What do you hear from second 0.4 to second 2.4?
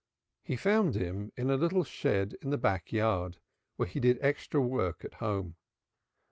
He found him in a little shed